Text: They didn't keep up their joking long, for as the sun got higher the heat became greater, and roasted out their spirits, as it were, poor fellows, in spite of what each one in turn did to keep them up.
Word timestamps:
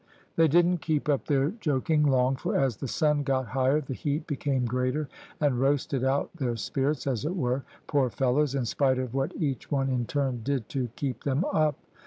They 0.35 0.47
didn't 0.47 0.79
keep 0.79 1.07
up 1.09 1.25
their 1.25 1.51
joking 1.51 2.01
long, 2.01 2.35
for 2.35 2.55
as 2.57 2.75
the 2.77 2.87
sun 2.87 3.21
got 3.21 3.45
higher 3.45 3.79
the 3.81 3.93
heat 3.93 4.25
became 4.25 4.65
greater, 4.65 5.07
and 5.39 5.59
roasted 5.61 6.03
out 6.03 6.35
their 6.35 6.55
spirits, 6.55 7.05
as 7.05 7.23
it 7.23 7.35
were, 7.35 7.61
poor 7.85 8.09
fellows, 8.09 8.55
in 8.55 8.65
spite 8.65 8.97
of 8.97 9.13
what 9.13 9.31
each 9.35 9.69
one 9.69 9.89
in 9.89 10.07
turn 10.07 10.41
did 10.43 10.67
to 10.69 10.89
keep 10.95 11.23
them 11.23 11.45
up. 11.53 11.75